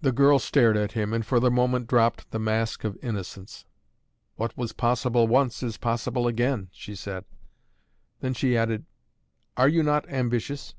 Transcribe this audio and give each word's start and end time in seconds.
The 0.00 0.10
girl 0.10 0.40
stared 0.40 0.76
at 0.76 0.92
him 0.98 1.12
and 1.12 1.24
for 1.24 1.38
the 1.38 1.48
moment 1.48 1.86
dropped 1.86 2.32
the 2.32 2.40
mask 2.40 2.82
of 2.82 2.98
innocence. 3.04 3.64
"What 4.34 4.56
was 4.58 4.72
possible 4.72 5.28
once, 5.28 5.62
is 5.62 5.76
possible 5.76 6.26
again," 6.26 6.70
she 6.72 6.96
said. 6.96 7.24
Then 8.18 8.34
she 8.34 8.56
added: 8.58 8.84
"Are 9.56 9.68
you 9.68 9.84
not 9.84 10.08
ambitious?" 10.08 10.74